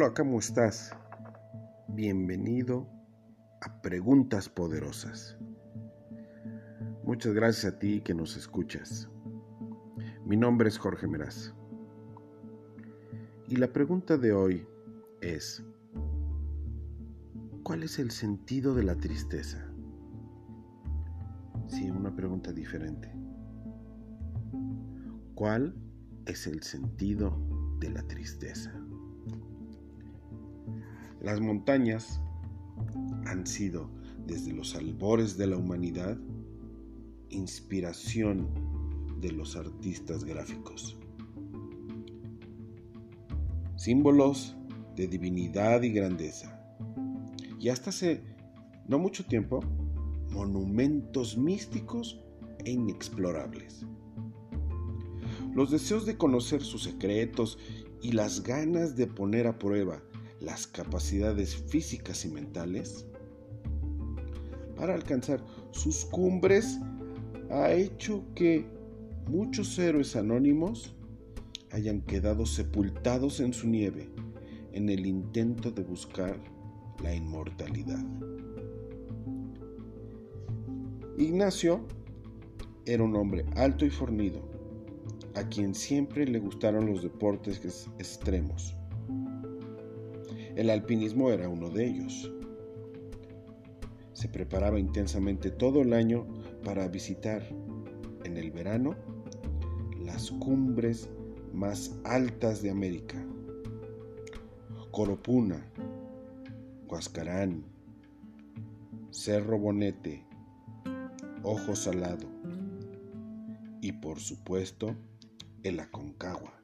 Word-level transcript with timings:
Hola, 0.00 0.14
¿cómo 0.14 0.38
estás? 0.38 0.92
Bienvenido 1.88 2.86
a 3.60 3.82
Preguntas 3.82 4.48
Poderosas. 4.48 5.36
Muchas 7.02 7.34
gracias 7.34 7.74
a 7.74 7.78
ti 7.80 8.00
que 8.02 8.14
nos 8.14 8.36
escuchas. 8.36 9.10
Mi 10.24 10.36
nombre 10.36 10.68
es 10.68 10.78
Jorge 10.78 11.08
Meraz. 11.08 11.52
Y 13.48 13.56
la 13.56 13.72
pregunta 13.72 14.16
de 14.16 14.32
hoy 14.32 14.68
es, 15.20 15.64
¿cuál 17.64 17.82
es 17.82 17.98
el 17.98 18.12
sentido 18.12 18.76
de 18.76 18.84
la 18.84 18.94
tristeza? 18.94 19.68
Sí, 21.66 21.90
una 21.90 22.14
pregunta 22.14 22.52
diferente. 22.52 23.12
¿Cuál 25.34 25.74
es 26.24 26.46
el 26.46 26.62
sentido 26.62 27.36
de 27.80 27.90
la 27.90 28.04
tristeza? 28.04 28.80
Las 31.20 31.40
montañas 31.40 32.20
han 33.26 33.44
sido, 33.46 33.90
desde 34.24 34.52
los 34.52 34.76
albores 34.76 35.36
de 35.36 35.48
la 35.48 35.56
humanidad, 35.56 36.16
inspiración 37.28 38.48
de 39.20 39.32
los 39.32 39.56
artistas 39.56 40.22
gráficos. 40.22 40.96
Símbolos 43.76 44.56
de 44.94 45.08
divinidad 45.08 45.82
y 45.82 45.90
grandeza. 45.90 46.60
Y 47.58 47.70
hasta 47.70 47.90
hace 47.90 48.22
no 48.86 49.00
mucho 49.00 49.24
tiempo, 49.24 49.60
monumentos 50.30 51.36
místicos 51.36 52.20
e 52.64 52.70
inexplorables. 52.70 53.84
Los 55.52 55.72
deseos 55.72 56.06
de 56.06 56.16
conocer 56.16 56.62
sus 56.62 56.84
secretos 56.84 57.58
y 58.02 58.12
las 58.12 58.44
ganas 58.44 58.94
de 58.94 59.08
poner 59.08 59.48
a 59.48 59.58
prueba 59.58 60.00
las 60.40 60.66
capacidades 60.66 61.56
físicas 61.56 62.24
y 62.24 62.28
mentales 62.28 63.06
para 64.76 64.94
alcanzar 64.94 65.44
sus 65.72 66.04
cumbres 66.04 66.78
ha 67.50 67.72
hecho 67.72 68.24
que 68.34 68.66
muchos 69.26 69.78
héroes 69.78 70.14
anónimos 70.14 70.94
hayan 71.72 72.00
quedado 72.02 72.46
sepultados 72.46 73.40
en 73.40 73.52
su 73.52 73.68
nieve 73.68 74.08
en 74.72 74.88
el 74.88 75.06
intento 75.06 75.70
de 75.70 75.82
buscar 75.82 76.38
la 77.02 77.14
inmortalidad. 77.14 78.04
Ignacio 81.16 81.80
era 82.86 83.02
un 83.02 83.16
hombre 83.16 83.44
alto 83.56 83.84
y 83.84 83.90
fornido, 83.90 84.40
a 85.34 85.42
quien 85.48 85.74
siempre 85.74 86.26
le 86.26 86.38
gustaron 86.38 86.86
los 86.86 87.02
deportes 87.02 87.88
extremos 87.98 88.77
el 90.58 90.70
alpinismo 90.70 91.30
era 91.30 91.48
uno 91.48 91.70
de 91.70 91.86
ellos. 91.86 92.32
Se 94.12 94.28
preparaba 94.28 94.80
intensamente 94.80 95.52
todo 95.52 95.82
el 95.82 95.92
año 95.92 96.26
para 96.64 96.88
visitar 96.88 97.44
en 98.24 98.36
el 98.36 98.50
verano 98.50 98.96
las 100.04 100.32
cumbres 100.32 101.08
más 101.54 101.96
altas 102.02 102.60
de 102.60 102.70
América. 102.70 103.24
Coropuna, 104.90 105.64
Huascarán, 106.88 107.62
Cerro 109.12 109.60
Bonete, 109.60 110.24
Ojo 111.44 111.76
Salado 111.76 112.26
y 113.80 113.92
por 113.92 114.18
supuesto 114.18 114.96
el 115.62 115.78
Aconcagua, 115.78 116.60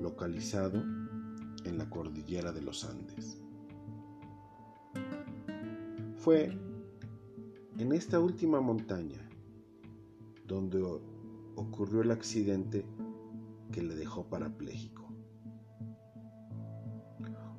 localizado 0.00 0.84
en 1.66 1.78
la 1.78 1.88
cordillera 1.90 2.52
de 2.52 2.62
los 2.62 2.84
Andes. 2.84 3.38
Fue 6.16 6.58
en 7.78 7.92
esta 7.92 8.18
última 8.18 8.60
montaña 8.60 9.28
donde 10.46 10.82
ocurrió 11.56 12.02
el 12.02 12.10
accidente 12.10 12.86
que 13.72 13.82
le 13.82 13.94
dejó 13.94 14.24
parapléjico. 14.24 15.06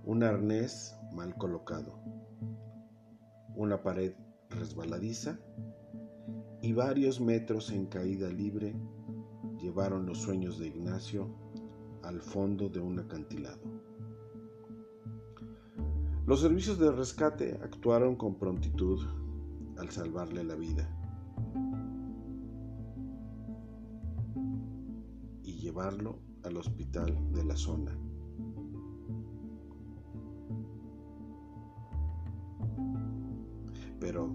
Un 0.05 0.23
arnés 0.23 0.95
mal 1.13 1.35
colocado, 1.35 1.99
una 3.55 3.81
pared 3.83 4.13
resbaladiza 4.49 5.39
y 6.61 6.73
varios 6.73 7.19
metros 7.19 7.71
en 7.71 7.85
caída 7.87 8.29
libre 8.29 8.73
llevaron 9.59 10.05
los 10.05 10.19
sueños 10.19 10.59
de 10.59 10.67
Ignacio 10.67 11.27
al 12.03 12.21
fondo 12.21 12.69
de 12.69 12.79
un 12.79 12.99
acantilado. 12.99 13.86
Los 16.27 16.41
servicios 16.41 16.77
de 16.77 16.91
rescate 16.91 17.57
actuaron 17.63 18.17
con 18.17 18.35
prontitud 18.35 18.99
al 19.77 19.89
salvarle 19.91 20.43
la 20.43 20.55
vida 20.55 20.85
y 25.41 25.53
llevarlo 25.53 26.19
al 26.43 26.57
hospital 26.57 27.17
de 27.31 27.45
la 27.45 27.55
zona. 27.55 27.97
Pero 34.01 34.29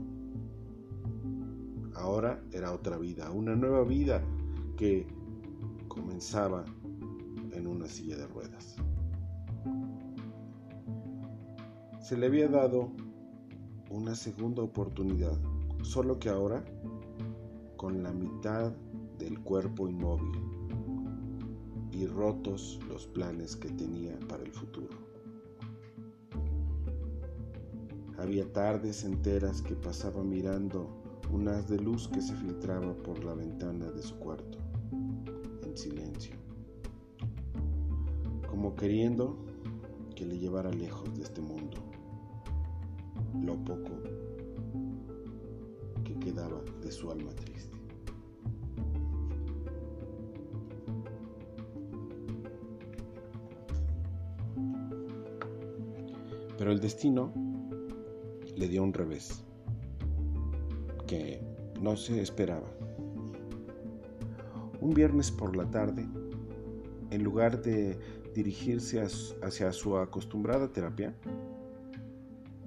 ahora 1.94 2.42
era 2.52 2.72
otra 2.72 2.96
vida, 2.96 3.30
una 3.30 3.54
nueva 3.54 3.84
vida 3.84 4.24
que 4.78 5.06
comenzaba 5.88 6.64
en 7.52 7.66
una 7.66 7.86
silla 7.86 8.16
de 8.16 8.26
ruedas. 8.28 8.81
Se 12.02 12.16
le 12.16 12.26
había 12.26 12.48
dado 12.48 12.90
una 13.88 14.16
segunda 14.16 14.60
oportunidad, 14.60 15.38
solo 15.82 16.18
que 16.18 16.30
ahora 16.30 16.64
con 17.76 18.02
la 18.02 18.12
mitad 18.12 18.72
del 19.20 19.38
cuerpo 19.38 19.86
inmóvil 19.86 20.32
y 21.92 22.06
rotos 22.06 22.80
los 22.88 23.06
planes 23.06 23.54
que 23.54 23.68
tenía 23.68 24.18
para 24.28 24.42
el 24.42 24.50
futuro. 24.50 24.98
Había 28.18 28.52
tardes 28.52 29.04
enteras 29.04 29.62
que 29.62 29.76
pasaba 29.76 30.24
mirando 30.24 30.88
un 31.32 31.46
haz 31.46 31.68
de 31.68 31.78
luz 31.78 32.08
que 32.08 32.20
se 32.20 32.34
filtraba 32.34 32.94
por 32.94 33.22
la 33.22 33.34
ventana 33.34 33.92
de 33.92 34.02
su 34.02 34.16
cuarto, 34.16 34.58
en 35.62 35.76
silencio, 35.76 36.34
como 38.50 38.74
queriendo 38.74 39.38
que 40.16 40.26
le 40.26 40.40
llevara 40.40 40.72
lejos 40.72 41.16
de 41.16 41.22
este 41.22 41.40
mundo 41.40 41.91
lo 43.40 43.56
poco 43.64 43.92
que 46.04 46.18
quedaba 46.18 46.60
de 46.82 46.90
su 46.90 47.10
alma 47.10 47.30
triste. 47.32 47.76
Pero 56.58 56.70
el 56.70 56.80
destino 56.80 57.32
le 58.56 58.68
dio 58.68 58.82
un 58.82 58.92
revés 58.92 59.42
que 61.06 61.40
no 61.80 61.96
se 61.96 62.22
esperaba. 62.22 62.68
Un 64.80 64.94
viernes 64.94 65.30
por 65.30 65.56
la 65.56 65.68
tarde, 65.70 66.06
en 67.10 67.24
lugar 67.24 67.62
de 67.62 67.98
dirigirse 68.34 69.02
hacia 69.42 69.72
su 69.72 69.96
acostumbrada 69.96 70.68
terapia, 70.72 71.14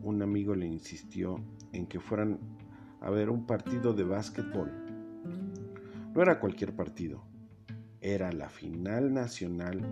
un 0.06 0.22
amigo 0.22 0.54
le 0.54 0.68
insistió 0.68 1.44
en 1.74 1.88
que 1.88 2.00
fueran 2.00 2.40
a 3.02 3.10
ver 3.10 3.32
un 3.32 3.48
partido 3.48 3.92
de 3.94 4.04
básquetbol. 4.04 4.72
No 6.14 6.22
era 6.22 6.40
cualquier 6.40 6.76
partido, 6.76 7.24
era 8.02 8.32
la 8.32 8.48
final 8.50 9.14
nacional 9.14 9.84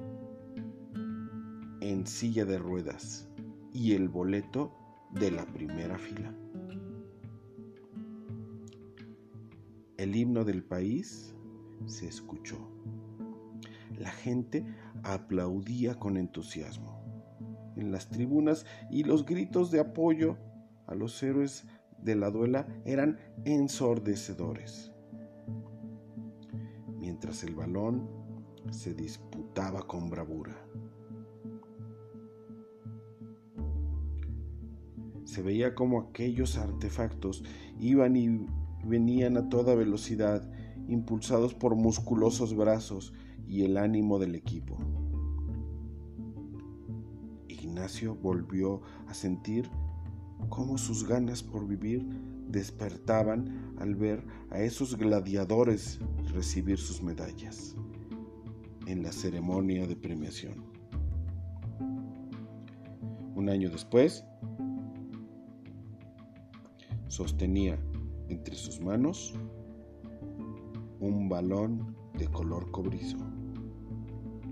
en 1.82 2.06
silla 2.06 2.46
de 2.46 2.60
ruedas 2.60 3.28
y 3.74 3.94
el 3.94 4.08
boleto 4.08 4.72
de 5.10 5.32
la 5.32 5.46
primera 5.46 5.98
fila. 5.98 6.32
El 9.98 10.16
himno 10.16 10.44
del 10.44 10.64
país 10.64 11.34
se 11.88 12.08
escuchó. 12.08 12.58
La 13.98 14.12
gente 14.12 14.64
aplaudía 15.04 15.96
con 15.96 16.18
entusiasmo 16.18 17.03
en 17.76 17.92
las 17.92 18.10
tribunas 18.10 18.66
y 18.90 19.04
los 19.04 19.26
gritos 19.26 19.72
de 19.72 19.80
apoyo 19.80 20.38
a 20.88 20.96
los 20.96 21.22
héroes 21.24 21.66
de 22.02 22.16
la 22.16 22.30
duela 22.30 22.68
eran 22.86 23.18
ensordecedores. 23.46 24.92
Mientras 27.00 27.44
el 27.44 27.56
balón 27.56 28.10
se 28.70 28.94
disputaba 28.94 29.88
con 29.88 30.10
bravura. 30.10 30.56
Se 35.26 35.42
veía 35.42 35.74
como 35.74 36.00
aquellos 36.00 36.58
artefactos 36.58 37.44
iban 37.80 38.16
y 38.16 38.46
venían 38.86 39.38
a 39.38 39.50
toda 39.50 39.74
velocidad, 39.74 40.48
impulsados 40.88 41.54
por 41.54 41.76
musculosos 41.76 42.56
brazos 42.56 43.14
y 43.48 43.64
el 43.64 43.78
ánimo 43.78 44.20
del 44.20 44.36
equipo. 44.36 44.78
Ignacio 47.74 48.14
volvió 48.14 48.82
a 49.08 49.16
sentir 49.16 49.68
cómo 50.50 50.78
sus 50.78 51.08
ganas 51.08 51.42
por 51.42 51.68
vivir 51.68 52.06
despertaban 52.48 53.74
al 53.80 53.96
ver 53.96 54.24
a 54.52 54.60
esos 54.60 54.96
gladiadores 54.96 56.00
recibir 56.36 56.78
sus 56.78 57.02
medallas 57.02 57.76
en 58.86 59.02
la 59.02 59.12
ceremonia 59.12 59.88
de 59.88 59.96
premiación. 59.96 60.66
Un 63.34 63.50
año 63.50 63.72
después, 63.72 64.24
sostenía 67.08 67.80
entre 68.30 68.54
sus 68.54 68.80
manos 68.82 69.34
un 71.00 71.28
balón 71.28 71.96
de 72.20 72.28
color 72.28 72.70
cobrizo 72.70 73.18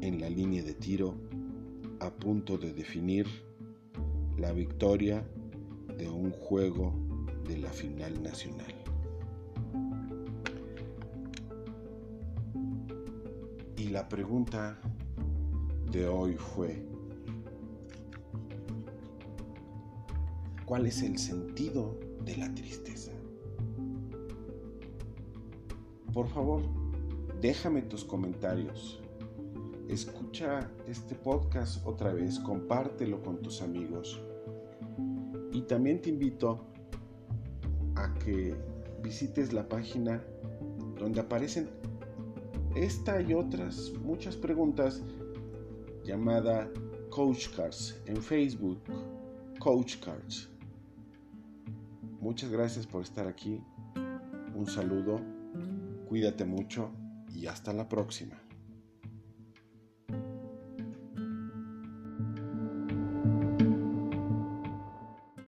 en 0.01 0.19
la 0.19 0.27
línea 0.27 0.63
de 0.63 0.73
tiro 0.73 1.29
a 2.01 2.09
punto 2.09 2.57
de 2.57 2.73
definir 2.73 3.27
la 4.35 4.51
victoria 4.53 5.23
de 5.99 6.09
un 6.09 6.31
juego 6.31 6.95
de 7.47 7.59
la 7.59 7.69
final 7.69 8.23
nacional. 8.23 8.73
Y 13.77 13.89
la 13.89 14.09
pregunta 14.09 14.81
de 15.91 16.07
hoy 16.07 16.37
fue, 16.37 16.83
¿cuál 20.65 20.87
es 20.87 21.03
el 21.03 21.19
sentido 21.19 21.99
de 22.25 22.35
la 22.37 22.51
tristeza? 22.55 23.11
Por 26.11 26.27
favor, 26.29 26.63
déjame 27.39 27.83
tus 27.83 28.03
comentarios 28.03 29.00
escucha 29.93 30.71
este 30.87 31.15
podcast 31.15 31.85
otra 31.85 32.13
vez, 32.13 32.39
compártelo 32.39 33.21
con 33.21 33.41
tus 33.41 33.61
amigos. 33.61 34.21
Y 35.51 35.63
también 35.63 36.01
te 36.01 36.09
invito 36.09 36.65
a 37.95 38.13
que 38.13 38.55
visites 39.03 39.51
la 39.51 39.67
página 39.67 40.23
donde 40.97 41.19
aparecen 41.19 41.69
esta 42.75 43.21
y 43.21 43.33
otras 43.33 43.91
muchas 44.01 44.37
preguntas 44.37 45.01
llamada 46.05 46.69
Coach 47.09 47.49
Cards 47.55 48.01
en 48.05 48.21
Facebook. 48.21 48.79
Coach 49.59 49.97
Cards. 49.97 50.49
Muchas 52.21 52.49
gracias 52.49 52.87
por 52.87 53.01
estar 53.01 53.27
aquí. 53.27 53.61
Un 54.55 54.67
saludo. 54.67 55.19
Cuídate 56.07 56.45
mucho 56.45 56.91
y 57.33 57.47
hasta 57.47 57.73
la 57.73 57.89
próxima. 57.89 58.41